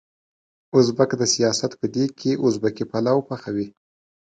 ازبک 0.77 1.11
د 1.17 1.23
سياست 1.35 1.71
په 1.79 1.85
دېګ 1.93 2.11
کې 2.19 2.31
ازبکي 2.45 2.85
پلو 2.91 3.17
پخوي. 3.27 3.67